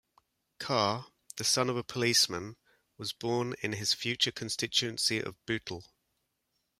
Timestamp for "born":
3.13-3.53